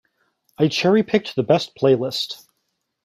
I 0.57 0.67
cherry-picked 0.67 1.35
the 1.35 1.43
best 1.43 1.75
playlist. 1.75 2.47